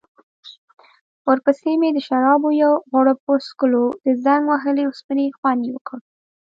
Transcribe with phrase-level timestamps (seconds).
[1.27, 5.97] ورپسې مې د شرابو یو غوړپ وڅکلو، د زنګ وهلې اوسپنې خوند يې وکړ.